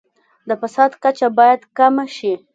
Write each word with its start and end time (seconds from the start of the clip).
د 0.47 0.49
فساد 0.61 0.91
کچه 1.03 1.27
باید 1.37 1.61
کمه 1.77 2.05
شي. 2.15 2.33